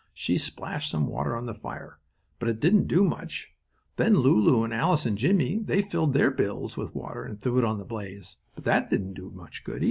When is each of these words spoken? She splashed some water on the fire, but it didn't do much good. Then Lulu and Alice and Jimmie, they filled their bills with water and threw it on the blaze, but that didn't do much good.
She 0.15 0.39
splashed 0.39 0.89
some 0.89 1.05
water 1.05 1.35
on 1.35 1.45
the 1.45 1.53
fire, 1.53 1.99
but 2.39 2.49
it 2.49 2.59
didn't 2.59 2.87
do 2.87 3.03
much 3.03 3.53
good. 3.95 4.03
Then 4.03 4.17
Lulu 4.17 4.63
and 4.63 4.73
Alice 4.73 5.05
and 5.05 5.15
Jimmie, 5.15 5.59
they 5.59 5.83
filled 5.83 6.13
their 6.13 6.31
bills 6.31 6.75
with 6.75 6.95
water 6.95 7.23
and 7.23 7.39
threw 7.39 7.59
it 7.59 7.63
on 7.63 7.77
the 7.77 7.85
blaze, 7.85 8.37
but 8.55 8.63
that 8.63 8.89
didn't 8.89 9.13
do 9.13 9.29
much 9.29 9.63
good. 9.63 9.79